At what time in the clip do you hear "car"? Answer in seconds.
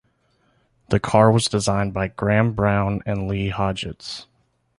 0.99-1.31